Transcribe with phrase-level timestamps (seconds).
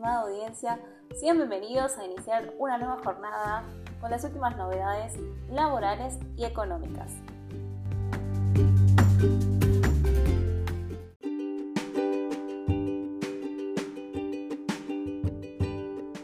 [0.00, 0.80] estimada audiencia,
[1.14, 3.64] sean bienvenidos a iniciar una nueva jornada
[4.00, 5.12] con las últimas novedades
[5.50, 7.12] laborales y económicas.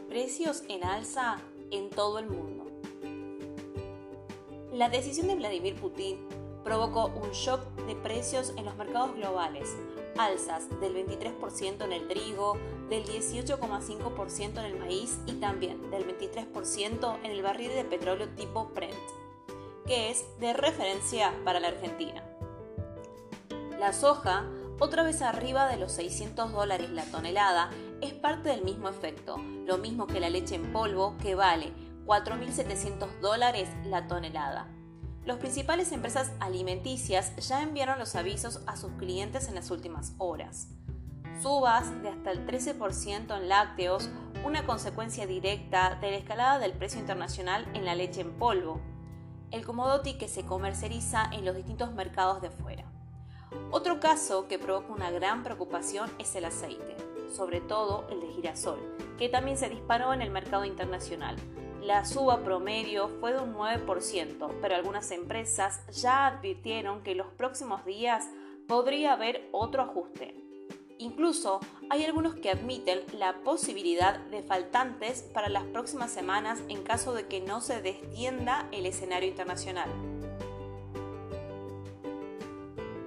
[0.09, 1.37] Precios en alza
[1.71, 2.65] en todo el mundo.
[4.73, 6.27] La decisión de Vladimir Putin
[6.67, 9.77] provocó un shock de precios en los mercados globales,
[10.19, 12.59] alzas del 23% en el trigo,
[12.91, 18.65] del 18,5% en el maíz y también del 23% en el barril de petróleo tipo
[18.75, 18.97] Brent,
[19.87, 22.25] que es de referencia para la Argentina.
[23.79, 28.89] La soja, otra vez arriba de los 600 dólares la tonelada, es parte del mismo
[28.89, 31.73] efecto, lo mismo que la leche en polvo que vale
[32.07, 34.73] 4.700 dólares la tonelada.
[35.27, 40.69] Los principales empresas alimenticias ya enviaron los avisos a sus clientes en las últimas horas.
[41.43, 44.09] Subas de hasta el 13% en lácteos,
[44.45, 48.81] una consecuencia directa de la escalada del precio internacional en la leche en polvo,
[49.51, 52.85] el commodity que se comercializa en los distintos mercados de fuera.
[53.73, 56.97] Otro caso que provoca una gran preocupación es el aceite,
[57.35, 58.79] sobre todo el de girasol,
[59.19, 61.35] que también se disparó en el mercado internacional,
[61.87, 67.29] la suba promedio fue de un 9%, pero algunas empresas ya advirtieron que en los
[67.29, 68.29] próximos días
[68.67, 70.35] podría haber otro ajuste.
[70.99, 77.15] Incluso hay algunos que admiten la posibilidad de faltantes para las próximas semanas en caso
[77.15, 80.16] de que no se destienda el escenario internacional.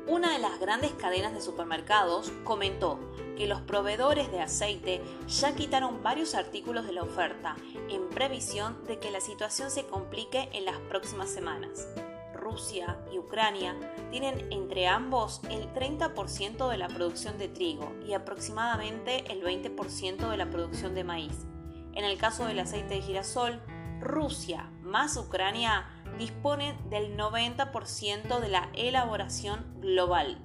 [0.10, 3.00] Una de las grandes cadenas de supermercados comentó
[3.38, 7.56] que los proveedores de aceite ya quitaron varios artículos de la oferta
[7.90, 11.88] en previsión de que la situación se complique en las próximas semanas.
[12.34, 13.76] Rusia y Ucrania
[14.10, 20.38] tienen entre ambos el 30% de la producción de trigo y aproximadamente el 20% de
[20.38, 21.46] la producción de maíz.
[21.94, 23.62] En el caso del aceite de girasol,
[24.00, 25.86] Rusia más Ucrania
[26.18, 30.42] disponen del 90% de la elaboración global.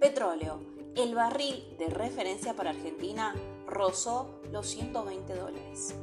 [0.00, 0.60] Petróleo.
[0.96, 3.34] El barril de referencia para Argentina
[3.66, 5.94] rozó los 120 dólares.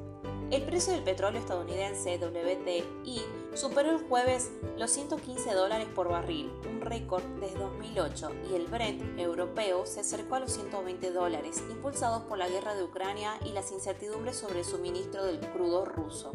[0.52, 3.22] El precio del petróleo estadounidense WTI
[3.56, 9.20] superó el jueves los 115 dólares por barril, un récord desde 2008, y el Brent
[9.20, 13.72] europeo se acercó a los 120 dólares, impulsados por la guerra de Ucrania y las
[13.72, 16.32] incertidumbres sobre el suministro del crudo ruso.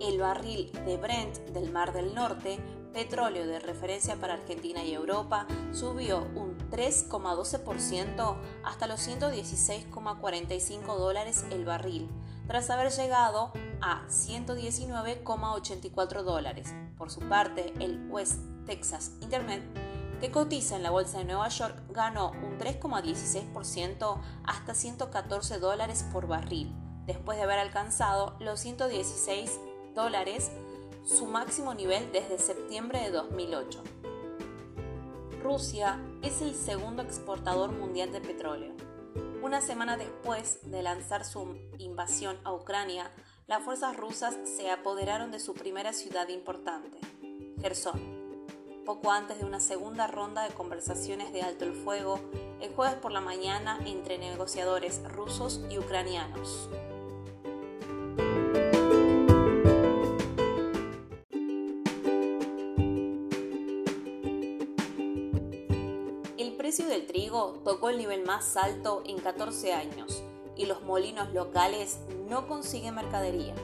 [0.00, 2.58] El barril de Brent del Mar del Norte
[2.92, 11.64] petróleo de referencia para Argentina y Europa subió un 3,12% hasta los 116,45 dólares el
[11.64, 12.10] barril,
[12.46, 16.74] tras haber llegado a 119,84 dólares.
[16.96, 19.62] Por su parte, el West Texas Internet,
[20.20, 26.26] que cotiza en la bolsa de Nueva York, ganó un 3,16% hasta 114 dólares por
[26.26, 26.74] barril,
[27.06, 29.58] después de haber alcanzado los 116
[29.94, 30.50] dólares
[31.04, 33.82] su máximo nivel desde septiembre de 2008.
[35.42, 38.74] Rusia es el segundo exportador mundial de petróleo.
[39.42, 43.10] Una semana después de lanzar su invasión a Ucrania,
[43.46, 46.98] las fuerzas rusas se apoderaron de su primera ciudad importante,
[47.60, 48.20] Gerson.
[48.84, 52.20] Poco antes de una segunda ronda de conversaciones de alto el fuego,
[52.60, 56.68] el jueves por la mañana entre negociadores rusos y ucranianos.
[66.60, 70.22] Precio del trigo tocó el nivel más alto en 14 años
[70.56, 73.54] y los molinos locales no consiguen mercadería.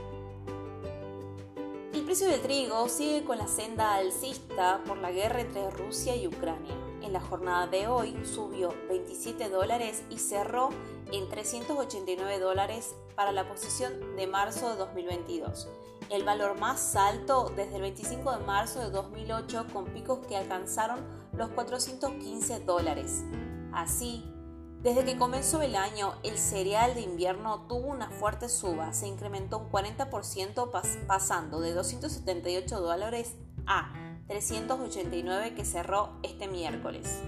[1.92, 6.26] El precio del trigo sigue con la senda alcista por la guerra entre Rusia y
[6.26, 6.74] Ucrania.
[7.02, 10.70] En la jornada de hoy subió 27 dólares y cerró
[11.12, 15.68] en 389 dólares para la posición de marzo de 2022,
[16.08, 21.25] el valor más alto desde el 25 de marzo de 2008 con picos que alcanzaron
[21.36, 23.24] los 415 dólares.
[23.72, 24.24] Así,
[24.82, 29.58] desde que comenzó el año, el cereal de invierno tuvo una fuerte suba, se incrementó
[29.58, 30.70] un 40%
[31.06, 33.34] pasando de 278 dólares
[33.66, 33.92] a
[34.28, 37.20] 389 que cerró este miércoles.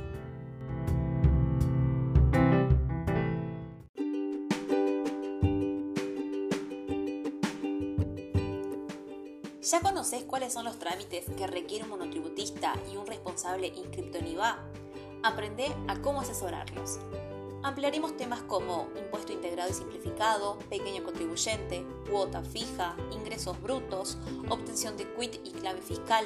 [9.61, 14.29] ¿Ya conoces cuáles son los trámites que requiere un monotributista y un responsable inscripto en
[14.29, 14.57] IVA?
[15.25, 17.01] Aprende a cómo asesorarlos.
[17.65, 24.17] Ampliaremos temas como impuesto integrado y simplificado, pequeño contribuyente, cuota fija, ingresos brutos,
[24.49, 26.25] obtención de quit y clave fiscal,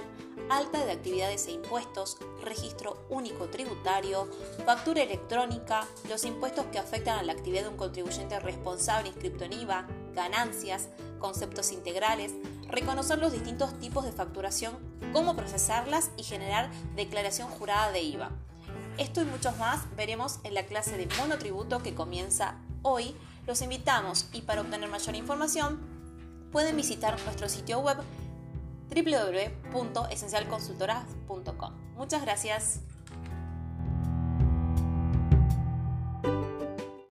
[0.51, 4.29] alta de actividades e impuestos, registro único tributario,
[4.67, 9.55] factura electrónica, los impuestos que afectan a la actividad de un contribuyente responsable inscripto en
[9.55, 12.35] IVA, ganancias, conceptos integrales,
[12.73, 14.77] reconocer los distintos tipos de facturación,
[15.13, 18.33] cómo procesarlas y generar declaración jurada de IVA.
[18.99, 23.15] Esto y muchos más veremos en la clase de monotributo que comienza hoy.
[23.47, 25.81] Los invitamos y para obtener mayor información
[26.51, 27.99] pueden visitar nuestro sitio web
[28.89, 31.73] www.esencialconsultoras.com.
[31.97, 32.81] Muchas gracias.